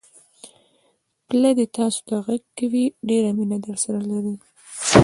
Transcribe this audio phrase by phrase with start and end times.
[1.27, 4.35] پلا دې تاسوته غږ کوي، ډېره مینه درسره لري!